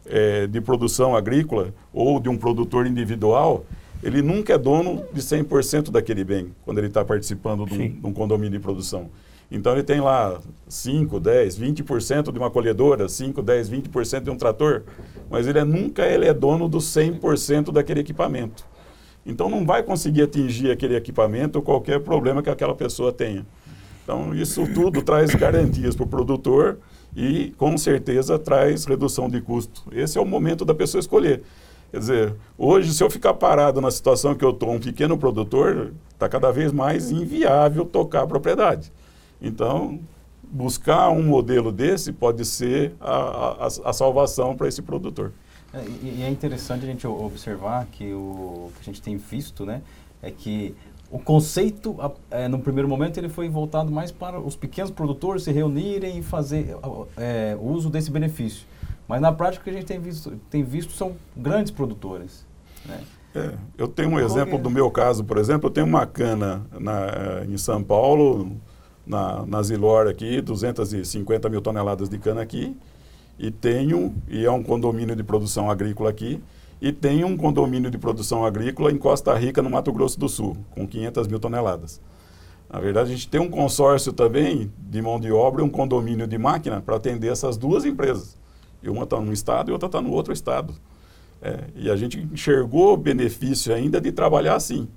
eh, 0.07 0.47
de 0.47 0.61
produção 0.61 1.15
agrícola 1.15 1.75
ou 1.93 2.19
de 2.19 2.29
um 2.29 2.37
produtor 2.37 2.87
individual, 2.87 3.65
ele 4.03 4.23
nunca 4.23 4.55
é 4.55 4.59
dono 4.59 5.03
de 5.13 5.21
100% 5.21 5.91
daquele 5.91 6.25
bem, 6.25 6.55
quando 6.65 6.79
ele 6.79 6.87
está 6.87 7.05
participando 7.05 7.67
de 7.67 7.75
um, 7.75 7.89
de 7.89 8.07
um 8.07 8.13
condomínio 8.13 8.53
de 8.53 8.59
produção. 8.59 9.11
Então 9.51 9.73
ele 9.73 9.83
tem 9.83 10.01
lá 10.01 10.41
5, 10.69 11.21
10, 11.21 11.59
20% 11.59 12.33
de 12.33 12.39
uma 12.39 12.51
colhedora, 12.51 13.09
5, 13.09 13.43
10, 13.43 13.71
20% 13.71 14.23
de 14.23 14.31
um 14.31 14.37
trator, 14.37 14.83
mas 15.31 15.47
ele 15.47 15.59
é, 15.59 15.65
nunca 15.65 16.05
ele 16.07 16.27
é 16.27 16.35
dono 16.35 16.69
do 16.69 16.79
100% 16.79 17.73
daquele 17.73 18.01
equipamento. 18.01 18.65
Então 19.25 19.49
não 19.49 19.65
vai 19.65 19.83
conseguir 19.83 20.23
atingir 20.23 20.71
aquele 20.71 20.97
equipamento 20.97 21.59
ou 21.59 21.63
qualquer 21.63 22.01
problema 22.01 22.43
que 22.43 22.51
aquela 22.51 22.75
pessoa 22.75 23.13
tenha. 23.13 23.45
Então 24.07 24.33
isso 24.33 24.73
tudo 24.73 25.03
traz 25.03 25.35
garantias 25.35 25.97
para 25.97 26.05
o 26.05 26.07
produtor 26.07 26.79
e 27.17 27.53
com 27.59 27.77
certeza 27.77 28.39
traz 28.39 28.85
redução 28.85 29.29
de 29.29 29.41
custo. 29.41 29.83
Esse 29.91 30.17
é 30.17 30.21
o 30.21 30.25
momento 30.25 30.65
da 30.65 30.73
pessoa 30.73 31.01
escolher. 31.01 31.43
Quer 31.91 31.99
dizer, 31.99 32.35
hoje 32.57 32.95
se 32.95 33.03
eu 33.03 33.11
ficar 33.11 33.35
parado 33.35 33.81
na 33.81 33.91
situação 33.91 34.33
que 34.33 34.45
eu 34.45 34.51
estou, 34.51 34.71
um 34.71 34.79
pequeno 34.79 35.19
produtor, 35.19 35.93
está 36.13 36.29
cada 36.29 36.53
vez 36.53 36.71
mais 36.71 37.11
inviável 37.11 37.85
tocar 37.85 38.23
a 38.23 38.27
propriedade. 38.29 38.93
Então, 39.43 39.99
buscar 40.41 41.11
um 41.11 41.25
modelo 41.25 41.73
desse 41.73 42.13
pode 42.13 42.45
ser 42.45 42.95
a, 43.01 43.65
a, 43.65 43.67
a 43.67 43.93
salvação 43.93 44.55
para 44.55 44.69
esse 44.69 44.83
produtor. 44.83 45.33
É, 45.75 45.85
e, 46.01 46.23
é 46.23 46.31
interessante 46.31 46.85
a 46.85 46.87
gente 46.87 47.05
observar 47.09 47.85
que 47.87 48.13
o 48.13 48.71
que 48.77 48.83
a 48.83 48.85
gente 48.85 49.03
tem 49.03 49.17
visto, 49.17 49.67
né, 49.67 49.83
é 50.23 50.31
que 50.31 50.77
o 51.11 51.19
conceito, 51.19 51.97
é, 52.31 52.49
no 52.49 52.59
primeiro 52.59 52.89
momento, 52.89 53.19
ele 53.19 53.29
foi 53.29 53.49
voltado 53.49 53.93
mais 53.93 54.11
para 54.11 54.41
os 54.41 54.57
pequenos 54.57 54.91
produtores 54.91 55.45
se 55.45 55.53
reunirem 55.53 56.19
e 56.19 56.23
fazer 56.23 56.77
é, 57.17 57.57
uso 57.61 57.89
desse 57.89 58.11
benefício. 58.11 58.67
Mas 59.07 59.21
na 59.21 59.31
prática 59.31 59.63
o 59.63 59.65
que 59.65 59.71
a 59.71 59.73
gente 59.73 59.87
tem 59.87 60.01
visto, 60.01 60.33
tem 60.51 60.65
visto 60.65 60.93
são 60.93 61.15
grandes 61.37 61.71
produtores. 61.71 62.45
Né? 62.85 63.01
É, 63.37 63.53
eu 63.79 63.87
tenho 63.87 64.11
um 64.11 64.19
exemplo 64.19 64.57
é? 64.57 64.59
do 64.59 64.69
meu 64.69 64.91
caso, 64.91 65.23
por 65.23 65.39
exemplo, 65.39 65.69
eu 65.69 65.73
tenho 65.73 65.87
uma 65.87 66.07
cana 66.07 66.67
na, 66.79 67.45
em 67.49 67.57
São 67.57 67.83
Paulo, 67.85 68.57
na, 69.07 69.47
na 69.47 69.63
Zilor 69.63 70.09
aqui, 70.09 70.41
250 70.41 71.49
mil 71.49 71.61
toneladas 71.61 72.09
de 72.09 72.19
cana 72.19 72.43
aqui, 72.43 72.77
e 73.39 73.51
tenho, 73.51 74.15
e 74.29 74.45
é 74.45 74.51
um 74.51 74.63
condomínio 74.63 75.15
de 75.15 75.23
produção 75.23 75.71
agrícola 75.71 76.11
aqui, 76.11 76.43
e 76.81 76.93
tenho 76.93 77.27
um 77.27 77.37
condomínio 77.37 77.91
de 77.91 77.99
produção 77.99 78.45
agrícola 78.45 78.91
em 78.91 78.99
Costa 78.99 79.35
Rica, 79.35 79.63
no 79.63 79.71
Mato 79.71 79.93
Grosso 79.93 80.19
do 80.19 80.29
Sul, 80.29 80.57
com 80.71 80.87
500 80.87 81.27
mil 81.29 81.39
toneladas. 81.39 82.01
Na 82.69 82.81
verdade, 82.81 83.11
a 83.11 83.15
gente 83.15 83.29
tem 83.29 83.41
um 83.41 83.49
consórcio 83.49 84.13
também 84.13 84.71
de 84.79 85.01
mão 85.01 85.21
de 85.21 85.31
obra 85.31 85.63
e 85.63 85.65
um 85.65 85.69
condomínio 85.69 86.27
de 86.27 86.37
máquina 86.37 86.81
para 86.81 86.97
atender 86.97 87.29
essas 87.29 87.57
duas 87.57 87.85
empresas. 87.85 88.37
E 88.83 88.91
uma 88.91 89.05
está 89.05 89.21
num 89.21 89.33
estado 89.33 89.71
e 89.71 89.73
outra 89.73 89.87
está 89.87 90.01
no 90.01 90.11
outro 90.11 90.33
estado. 90.33 90.75
É, 91.41 91.65
e 91.77 91.91
a 91.91 91.97
gente 91.97 92.19
enxergou 92.19 92.95
o 92.95 92.97
benefício 92.97 93.75
ainda 93.75 94.01
de 94.01 94.11
trabalhar 94.11 94.57
assim. 94.57 94.89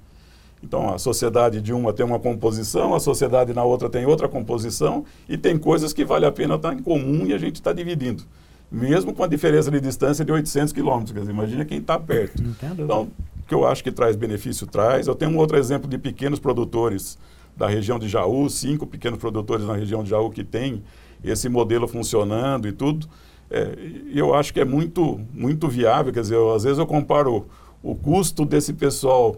Então, 0.62 0.94
a 0.94 0.98
sociedade 0.98 1.62
de 1.62 1.72
uma 1.72 1.94
tem 1.94 2.06
uma 2.06 2.20
composição, 2.20 2.94
a 2.94 3.00
sociedade 3.00 3.54
na 3.54 3.64
outra 3.64 3.90
tem 3.90 4.06
outra 4.06 4.28
composição, 4.28 5.06
e 5.28 5.38
tem 5.38 5.58
coisas 5.58 5.94
que 5.94 6.04
vale 6.04 6.26
a 6.26 6.32
pena 6.32 6.56
estar 6.56 6.74
em 6.74 6.80
comum 6.80 7.26
e 7.26 7.34
a 7.34 7.38
gente 7.38 7.56
está 7.56 7.72
dividindo. 7.72 8.24
Mesmo 8.72 9.14
com 9.14 9.24
a 9.24 9.28
diferença 9.28 9.72
de 9.72 9.82
distância 9.82 10.24
de 10.24 10.32
800 10.32 10.74
quilômetros. 10.74 11.28
Imagina 11.28 11.66
quem 11.66 11.80
está 11.80 12.00
perto. 12.00 12.42
Então, 12.84 13.04
o 13.04 13.48
que 13.48 13.54
eu 13.54 13.66
acho 13.66 13.84
que 13.84 13.92
traz 13.92 14.16
benefício, 14.16 14.68
traz. 14.68 15.08
Eu 15.08 15.16
tenho 15.16 15.32
um 15.32 15.38
outro 15.38 15.58
exemplo 15.58 15.90
de 15.90 15.98
pequenos 15.98 16.40
produtores 16.40 17.18
da 17.58 17.68
região 17.68 17.98
de 17.98 18.08
Jaú, 18.08 18.50
cinco 18.50 18.86
pequenos 18.86 19.20
produtores 19.20 19.66
na 19.66 19.76
região 19.76 20.04
de 20.04 20.12
Jaú 20.12 20.30
que 20.30 20.44
tem 20.44 20.84
esse 21.24 21.50
modelo 21.50 21.88
funcionando 21.88 22.68
e 22.68 22.72
tudo. 22.72 23.08
É, 23.50 23.76
eu 24.14 24.34
acho 24.36 24.54
que 24.54 24.60
é 24.60 24.66
muito, 24.66 25.20
muito 25.34 25.68
viável. 25.68 26.14
Quer 26.14 26.22
dizer, 26.22 26.36
eu, 26.36 26.54
às 26.54 26.64
vezes 26.64 26.78
eu 26.78 26.86
comparo 26.86 27.48
o, 27.84 27.92
o 27.92 27.96
custo 27.96 28.46
desse 28.46 28.74
pessoal 28.74 29.36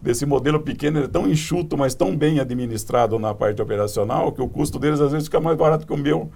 desse 0.00 0.26
modelo 0.26 0.60
pequeno 0.60 1.00
é 1.00 1.08
tão 1.08 1.28
enxuto, 1.28 1.76
mas 1.76 1.94
tão 1.94 2.16
bem 2.16 2.40
administrado 2.40 3.18
na 3.18 3.34
parte 3.34 3.60
operacional, 3.60 4.32
que 4.32 4.42
o 4.42 4.48
custo 4.48 4.78
deles 4.78 5.00
às 5.00 5.12
vezes 5.12 5.28
fica 5.28 5.40
mais 5.40 5.56
barato 5.56 5.86
que 5.86 5.92
o 5.92 5.96
meu, 5.96 6.30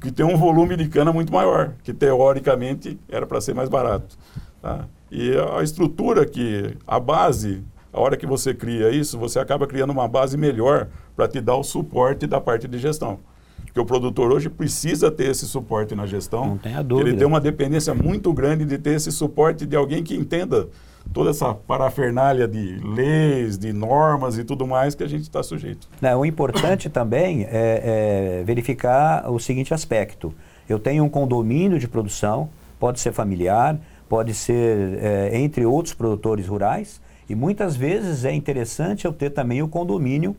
que 0.00 0.10
tem 0.10 0.24
um 0.24 0.36
volume 0.36 0.76
de 0.76 0.88
cana 0.88 1.12
muito 1.12 1.32
maior, 1.32 1.74
que 1.82 1.92
teoricamente 1.92 2.98
era 3.08 3.26
para 3.26 3.40
ser 3.40 3.54
mais 3.54 3.68
barato. 3.68 4.16
Tá? 4.60 4.86
E 5.10 5.32
a 5.56 5.62
estrutura 5.62 6.26
que, 6.26 6.76
a 6.86 6.98
base, 6.98 7.62
a 7.92 8.00
hora 8.00 8.16
que 8.16 8.26
você 8.26 8.52
cria 8.52 8.90
isso, 8.90 9.18
você 9.18 9.38
acaba 9.38 9.66
criando 9.66 9.90
uma 9.90 10.08
base 10.08 10.36
melhor 10.36 10.88
para 11.14 11.28
te 11.28 11.40
dar 11.40 11.56
o 11.56 11.62
suporte 11.62 12.26
da 12.26 12.40
parte 12.40 12.66
de 12.66 12.78
gestão. 12.78 13.20
Porque 13.64 13.80
o 13.80 13.84
produtor 13.84 14.32
hoje 14.32 14.48
precisa 14.48 15.10
ter 15.10 15.30
esse 15.30 15.46
suporte 15.46 15.94
na 15.94 16.06
gestão. 16.06 16.46
Não 16.46 16.58
tem 16.58 16.74
a 16.76 16.82
dúvida. 16.82 17.10
Ele 17.10 17.18
tem 17.18 17.26
uma 17.26 17.40
dependência 17.40 17.92
muito 17.92 18.32
grande 18.32 18.64
de 18.64 18.78
ter 18.78 18.94
esse 18.94 19.10
suporte 19.10 19.66
de 19.66 19.74
alguém 19.74 20.02
que 20.02 20.14
entenda 20.14 20.68
toda 21.12 21.30
essa 21.30 21.54
parafernália 21.54 22.48
de 22.48 22.78
leis, 22.82 23.56
de 23.58 23.72
normas 23.72 24.38
e 24.38 24.44
tudo 24.44 24.66
mais 24.66 24.94
que 24.94 25.02
a 25.02 25.08
gente 25.08 25.22
está 25.22 25.42
sujeito. 25.42 25.88
Não, 26.00 26.20
o 26.20 26.26
importante 26.26 26.88
também 26.90 27.44
é, 27.44 28.40
é, 28.40 28.44
verificar 28.44 29.30
o 29.30 29.38
seguinte 29.38 29.72
aspecto. 29.72 30.34
Eu 30.68 30.78
tenho 30.78 31.04
um 31.04 31.08
condomínio 31.08 31.78
de 31.78 31.86
produção, 31.86 32.48
pode 32.80 33.00
ser 33.00 33.12
familiar, 33.12 33.78
pode 34.08 34.34
ser 34.34 34.98
é, 35.02 35.38
entre 35.38 35.64
outros 35.64 35.94
produtores 35.94 36.46
rurais, 36.46 37.00
e 37.28 37.34
muitas 37.34 37.76
vezes 37.76 38.24
é 38.24 38.32
interessante 38.32 39.04
eu 39.04 39.12
ter 39.12 39.30
também 39.30 39.62
o 39.62 39.68
condomínio 39.68 40.36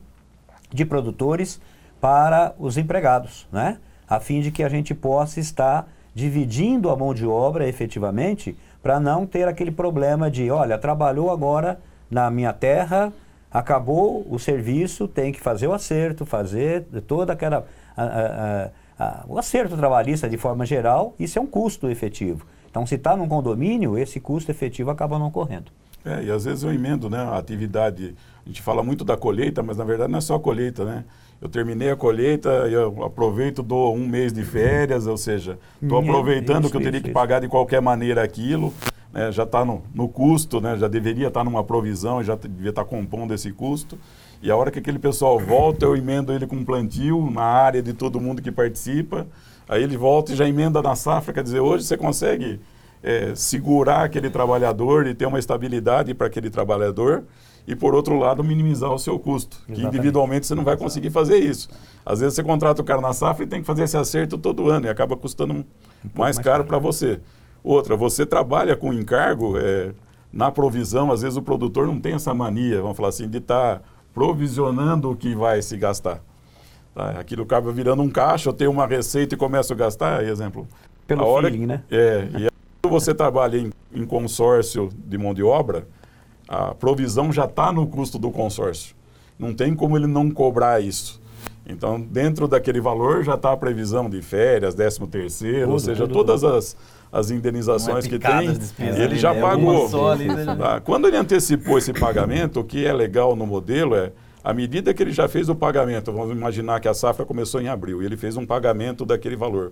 de 0.72 0.86
produtores 0.86 1.60
para 2.00 2.54
os 2.60 2.78
empregados, 2.78 3.48
né? 3.52 3.78
a 4.08 4.20
fim 4.20 4.42
de 4.42 4.52
que 4.52 4.64
a 4.64 4.70
gente 4.70 4.94
possa 4.94 5.40
estar 5.40 5.88
dividindo 6.14 6.90
a 6.90 6.96
mão 6.96 7.14
de 7.14 7.26
obra 7.26 7.68
efetivamente 7.68 8.56
para 8.86 9.00
não 9.00 9.26
ter 9.26 9.48
aquele 9.48 9.72
problema 9.72 10.30
de, 10.30 10.52
olha, 10.52 10.78
trabalhou 10.78 11.32
agora 11.32 11.80
na 12.08 12.30
minha 12.30 12.54
terra, 12.54 13.12
acabou 13.52 14.24
o 14.30 14.38
serviço, 14.38 15.08
tem 15.08 15.32
que 15.32 15.42
fazer 15.42 15.66
o 15.66 15.74
acerto, 15.74 16.24
fazer 16.24 16.84
toda 17.08 17.34
aquela. 17.34 17.66
A, 17.98 18.04
a, 18.04 18.70
a, 19.00 19.26
o 19.28 19.40
acerto 19.40 19.76
trabalhista 19.76 20.30
de 20.30 20.38
forma 20.38 20.68
geral, 20.68 21.16
isso 21.20 21.40
é 21.40 21.42
um 21.42 21.48
custo 21.48 21.90
efetivo. 21.90 22.46
Então, 22.70 22.86
se 22.86 22.94
está 22.94 23.18
num 23.18 23.28
condomínio, 23.28 23.98
esse 23.98 24.20
custo 24.20 24.52
efetivo 24.52 24.92
acaba 24.92 25.18
não 25.18 25.30
ocorrendo. 25.30 25.72
É, 26.06 26.24
e 26.24 26.30
às 26.30 26.46
vezes 26.46 26.64
eu 26.64 26.72
emendo 26.72 27.10
né, 27.10 27.18
a 27.18 27.40
atividade. 27.40 28.16
A 28.46 28.48
gente 28.48 28.62
fala 28.62 28.84
muito 28.84 29.04
da 29.04 29.18
colheita, 29.18 29.64
mas 29.64 29.78
na 29.78 29.84
verdade 29.84 30.12
não 30.12 30.20
é 30.20 30.22
só 30.22 30.36
a 30.36 30.40
colheita, 30.40 30.86
né? 30.86 31.06
Eu 31.42 31.50
terminei 31.50 31.92
a 31.92 31.96
colheita, 31.96 32.50
eu 32.50 33.04
aproveito, 33.04 33.62
dou 33.62 33.96
um 33.96 34.08
mês 34.08 34.32
de 34.32 34.44
férias, 34.44 35.06
ou 35.06 35.18
seja, 35.18 35.60
estou 35.82 36.00
aproveitando 36.00 36.64
isso, 36.64 36.72
que 36.72 36.78
eu 36.78 36.82
teria 36.82 36.98
isso, 37.00 37.08
que 37.08 37.14
pagar 37.14 37.42
de 37.42 37.48
qualquer 37.48 37.82
maneira 37.82 38.24
aquilo, 38.24 38.74
né, 39.14 39.32
já 39.32 39.44
está 39.44 39.64
no, 39.64 39.84
no, 39.94 40.08
custo, 40.08 40.60
né, 40.60 40.78
já 40.78 40.88
deveria 40.88 41.28
estar 41.28 41.42
tá 41.42 41.44
numa 41.44 41.64
provisão, 41.64 42.24
já 42.24 42.36
devia 42.36 42.70
estar 42.70 42.84
tá 42.84 42.90
compondo 42.90 43.34
esse 43.34 43.52
custo. 43.52 43.98
E 44.42 44.52
a 44.52 44.56
hora 44.56 44.70
que 44.70 44.80
aquele 44.80 45.00
pessoal 45.00 45.40
volta, 45.40 45.86
eu 45.86 45.96
emendo 45.96 46.32
ele 46.34 46.46
com 46.46 46.58
um 46.58 46.66
plantio 46.66 47.32
na 47.32 47.44
área 47.44 47.82
de 47.82 47.94
todo 47.94 48.20
mundo 48.20 48.42
que 48.42 48.52
participa. 48.52 49.26
Aí 49.68 49.82
ele 49.82 49.98
volta 49.98 50.34
e 50.34 50.36
já 50.36 50.48
emenda 50.48 50.82
na 50.82 50.96
safra. 50.96 51.34
Quer 51.34 51.42
dizer, 51.42 51.62
hoje 51.62 51.86
você 51.86 51.98
consegue 51.98 52.60
é, 53.02 53.34
segurar 53.34 54.04
aquele 54.04 54.30
trabalhador 54.30 55.08
e 55.08 55.16
ter 55.16 55.26
uma 55.26 55.40
estabilidade 55.40 56.14
para 56.14 56.28
aquele 56.28 56.50
trabalhador 56.50 57.24
e, 57.68 57.76
por 57.76 57.96
outro 57.96 58.18
lado, 58.18 58.44
minimizar 58.44 58.92
o 58.92 59.00
seu 59.00 59.18
custo, 59.18 59.58
Exatamente. 59.58 59.82
que 59.82 59.88
individualmente 59.88 60.46
você 60.46 60.54
não 60.54 60.64
vai 60.64 60.78
conseguir 60.78 61.10
fazer 61.10 61.38
isso. 61.38 61.68
Às 62.06 62.20
vezes 62.20 62.36
você 62.36 62.44
contrata 62.44 62.82
o 62.82 62.86
cara 62.86 63.02
na 63.02 63.12
safra 63.12 63.44
e 63.44 63.48
tem 63.48 63.62
que 63.62 63.68
fazer 63.68 63.84
esse 63.84 63.98
acerto 63.98 64.38
todo 64.38 64.70
ano 64.70 64.86
e 64.86 64.90
acaba 64.90 65.18
custando 65.18 65.54
um, 65.54 65.66
mais, 66.14 66.36
mais, 66.36 66.40
caro 66.40 66.64
para 66.64 66.78
você. 66.78 67.20
Outra, 67.64 67.96
você 67.96 68.26
trabalha 68.26 68.76
com 68.76 68.94
encargo 68.94 69.58
é, 69.58 69.92
na 70.32 70.52
provisão, 70.52 71.12
às 71.12 71.24
vezes 71.24 71.38
o 71.38 71.42
produtor 71.42 71.88
não 71.88 72.00
tem 72.00 72.14
essa 72.14 72.34
mania, 72.34 72.82
vamos 72.82 72.96
falar 72.96 73.10
assim, 73.10 73.28
de 73.28 73.40
estar 73.40 73.80
tá 73.80 73.82
provisionando 74.14 75.10
o 75.10 75.16
que 75.16 75.34
vai 75.34 75.62
se 75.62 75.76
gastar. 75.76 76.22
Tá? 76.94 77.12
Aquilo 77.20 77.44
acaba 77.44 77.72
virando 77.72 78.04
um 78.04 78.10
caixa, 78.10 78.50
eu 78.50 78.54
tenho 78.54 78.70
uma 78.70 78.86
receita 78.86 79.34
e 79.34 79.38
começo 79.38 79.74
a 79.74 79.76
gastar, 79.76 80.24
exemplo. 80.24 80.68
Pelo 81.08 81.24
a 81.24 81.26
hora, 81.26 81.50
feeling, 81.50 81.66
né? 81.66 81.84
É, 81.90 82.28
e 82.38 82.50
quando 82.82 82.94
você 82.94 83.14
trabalha 83.14 83.58
em, 83.58 83.72
em 83.94 84.06
consórcio 84.06 84.90
de 84.94 85.18
mão 85.18 85.34
de 85.34 85.44
obra, 85.44 85.88
a 86.48 86.74
provisão 86.74 87.32
já 87.32 87.46
está 87.46 87.72
no 87.72 87.88
custo 87.88 88.18
do 88.18 88.32
consórcio. 88.32 88.96
Não 89.38 89.54
tem 89.54 89.76
como 89.76 89.98
ele 89.98 90.08
não 90.08 90.30
cobrar 90.32 90.82
isso. 90.82 91.22
Então, 91.68 92.00
dentro 92.00 92.48
daquele 92.48 92.80
valor 92.80 93.24
já 93.24 93.34
está 93.34 93.52
a 93.52 93.58
previsão 93.58 94.10
de 94.10 94.22
férias, 94.22 94.76
décimo 94.76 95.08
terceiro, 95.08 95.72
ou 95.72 95.80
seja, 95.80 96.04
tudo, 96.04 96.14
todas 96.14 96.42
tudo. 96.42 96.56
as, 96.56 96.78
as 97.12 97.32
indenizações 97.32 98.06
é 98.06 98.10
que 98.10 98.20
tem, 98.20 98.50
ele 98.96 99.16
já 99.16 99.34
né? 99.34 99.42
pagou. 99.42 99.90
Tá? 100.58 100.80
Quando 100.80 101.08
ele 101.08 101.18
antecipou 101.18 101.78
esse 101.78 101.92
pagamento, 101.92 102.60
o 102.60 102.64
que 102.64 102.86
é 102.86 102.94
legal 102.94 103.36
no 103.36 103.48
modelo 103.48 103.96
é, 103.96 104.12
à 104.44 104.54
medida 104.54 104.94
que 104.94 105.02
ele 105.02 105.12
já 105.12 105.28
fez 105.28 105.50
o 105.50 105.56
pagamento, 105.56 106.12
vamos 106.12 106.32
imaginar 106.32 106.80
que 106.80 106.88
a 106.88 106.94
safra 106.94 107.26
começou 107.26 107.60
em 107.60 107.68
abril, 107.68 108.04
e 108.04 108.06
ele 108.06 108.16
fez 108.16 108.38
um 108.38 108.46
pagamento 108.46 109.04
daquele 109.04 109.36
valor. 109.36 109.72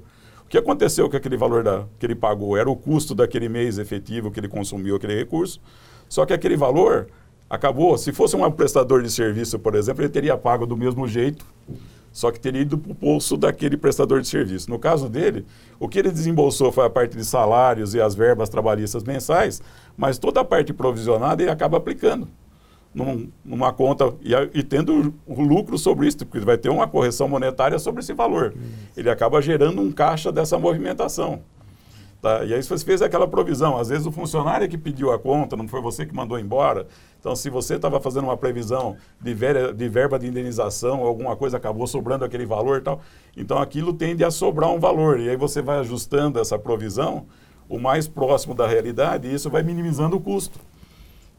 Que 0.53 0.60
aconteceu 0.60 1.10
com 1.10 1.17
aquele 1.17 1.36
valor 1.36 1.63
da, 1.63 1.86
que 1.98 2.05
ele 2.05 2.13
pagou? 2.13 2.55
Era 2.55 2.69
o 2.69 2.75
custo 2.75 3.15
daquele 3.15 3.50
mês 3.50 3.79
efetivo 3.79 4.29
que 4.29 4.39
ele 4.39 4.48
consumiu 4.48 4.95
aquele 4.95 5.15
recurso, 5.15 5.60
só 6.07 6.27
que 6.27 6.31
aquele 6.31 6.55
valor 6.55 7.07
acabou. 7.50 7.98
Se 7.98 8.12
fosse 8.12 8.36
um 8.36 8.51
prestador 8.51 9.01
de 9.01 9.10
serviço, 9.10 9.57
por 9.57 9.74
exemplo, 9.74 10.03
ele 10.03 10.10
teria 10.10 10.38
pago 10.38 10.67
do 10.67 10.77
mesmo 10.77 11.07
jeito, 11.07 11.43
só 12.12 12.29
que 12.29 12.39
teria 12.39 12.62
ido 12.62 12.77
para 12.77 12.91
o 12.91 12.93
bolso 12.93 13.36
daquele 13.36 13.75
prestador 13.75 14.22
de 14.22 14.27
serviço. 14.27 14.69
No 14.69 14.77
caso 14.77 15.10
dele, 15.10 15.43
o 15.79 15.89
que 15.89 15.98
ele 15.98 16.12
desembolsou 16.12 16.72
foi 16.72 16.86
a 16.86 16.89
parte 16.91 17.17
de 17.17 17.25
salários 17.25 17.95
e 17.95 18.00
as 18.00 18.13
verbas 18.13 18.48
trabalhistas 18.48 19.03
mensais, 19.03 19.60
mas 19.98 20.19
toda 20.19 20.41
a 20.41 20.45
parte 20.45 20.72
provisionada 20.72 21.41
ele 21.41 21.50
acaba 21.50 21.77
aplicando 21.77 22.27
num, 22.93 23.29
numa 23.43 23.73
conta 23.73 24.13
e, 24.21 24.33
e, 24.53 24.63
tendo 24.63 25.13
o 25.25 25.41
lucro 25.41 25.77
sobre 25.77 26.07
isso, 26.07 26.19
porque 26.19 26.39
vai 26.39 26.57
ter 26.57 26.69
uma 26.69 26.88
correção 26.88 27.27
monetária 27.27 27.79
sobre 27.79 28.01
esse 28.01 28.13
valor. 28.13 28.53
Ele 28.95 29.09
acaba 29.09 29.41
gerando 29.41 29.81
um 29.81 29.91
caixa 29.91 30.31
dessa 30.31 30.57
movimentação. 30.59 31.41
Tá? 32.23 32.45
E 32.45 32.53
aí 32.53 32.63
você 32.63 32.85
fez 32.85 33.01
aquela 33.01 33.27
provisão. 33.27 33.77
Às 33.77 33.89
vezes 33.89 34.05
o 34.05 34.12
funcionário 34.12 34.63
é 34.63 34.67
que 34.69 34.77
pediu 34.77 35.12
a 35.12 35.19
conta, 35.19 35.57
não 35.57 35.67
foi 35.67 35.81
você 35.81 36.05
que 36.05 36.15
mandou 36.15 36.39
embora. 36.39 36.88
Então, 37.19 37.35
se 37.35 37.50
você 37.50 37.75
estava 37.75 38.00
fazendo 38.00 38.25
uma 38.25 38.38
previsão 38.38 38.95
de, 39.19 39.33
ver, 39.33 39.73
de 39.73 39.89
verba 39.89 40.17
de 40.17 40.27
indenização, 40.27 41.01
alguma 41.03 41.35
coisa 41.35 41.57
acabou 41.57 41.85
sobrando 41.85 42.23
aquele 42.23 42.45
valor 42.45 42.77
e 42.77 42.81
tal, 42.81 43.01
então 43.35 43.57
aquilo 43.57 43.93
tende 43.93 44.23
a 44.23 44.31
sobrar 44.31 44.69
um 44.69 44.79
valor. 44.79 45.19
E 45.19 45.29
aí 45.29 45.35
você 45.35 45.62
vai 45.62 45.79
ajustando 45.79 46.39
essa 46.39 46.57
provisão 46.57 47.25
o 47.67 47.77
mais 47.77 48.07
próximo 48.07 48.53
da 48.53 48.67
realidade 48.67 49.27
e 49.27 49.33
isso 49.33 49.50
vai 49.50 49.63
minimizando 49.63 50.15
o 50.15 50.21
custo. 50.21 50.59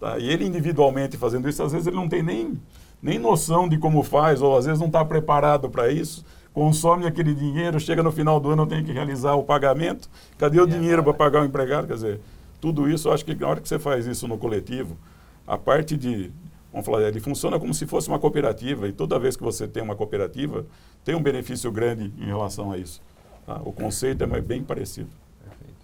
Tá? 0.01 0.19
E 0.19 0.29
ele 0.29 0.45
individualmente 0.45 1.17
fazendo 1.17 1.49
isso, 1.49 1.63
às 1.63 1.73
vezes 1.73 1.87
ele 1.87 1.97
não 1.97 2.09
tem 2.09 2.23
nem, 2.23 2.61
nem 3.03 3.19
noção 3.19 3.69
de 3.69 3.79
como 3.79 4.03
faz, 4.03 4.43
ou 4.43 4.57
às 4.57 4.67
vezes 4.67 4.81
não 4.81 4.89
está 4.89 5.05
preparado 5.05 5.69
para 5.69 5.91
isso 5.91 6.25
consome 6.55 7.05
aquele 7.05 7.35
dinheiro, 7.35 7.81
chega 7.81 8.01
no 8.03 8.13
final 8.13 8.39
do 8.39 8.51
ano, 8.51 8.65
tem 8.65 8.83
que 8.83 8.93
realizar 8.93 9.35
o 9.35 9.43
pagamento. 9.43 10.09
Cadê 10.39 10.61
o 10.61 10.65
é, 10.65 10.67
dinheiro 10.69 11.03
para 11.03 11.13
pagar 11.13 11.43
o 11.43 11.45
empregado? 11.45 11.89
Quer 11.89 11.95
dizer, 11.95 12.21
tudo 12.61 12.89
isso, 12.89 13.09
eu 13.09 13.13
acho 13.13 13.25
que 13.25 13.35
na 13.35 13.49
hora 13.49 13.61
que 13.61 13.69
você 13.69 13.79
faz 13.79 14.07
isso 14.07 14.29
no 14.29 14.39
coletivo, 14.39 14.97
a 15.45 15.59
parte 15.59 15.97
de, 15.97 16.33
vamos 16.73 16.87
falar, 16.87 17.03
ele 17.03 17.19
funciona 17.19 17.59
como 17.59 17.75
se 17.75 17.87
fosse 17.87 18.09
uma 18.09 18.21
cooperativa, 18.21 18.87
e 18.87 18.93
toda 18.93 19.19
vez 19.19 19.37
que 19.37 19.43
você 19.43 19.67
tem 19.67 19.83
uma 19.83 19.97
cooperativa, 19.97 20.65
tem 21.05 21.17
um 21.17 21.23
benefício 21.23 21.71
grande 21.73 22.13
em 22.17 22.27
relação 22.27 22.71
a 22.71 22.79
isso. 22.79 23.03
Tá? 23.45 23.61
O 23.65 23.73
conceito 23.73 24.23
é 24.23 24.41
bem 24.41 24.63
parecido. 24.63 25.11
Perfeito. 25.43 25.75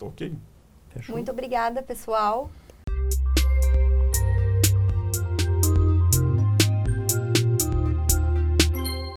ok? 0.00 0.32
Fechou. 0.90 1.14
Muito 1.14 1.30
obrigada, 1.30 1.82
pessoal. 1.82 2.50